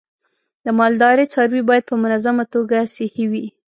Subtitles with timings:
[0.65, 3.45] د مالدارۍ څاروی باید په منظمه توګه صحي وي.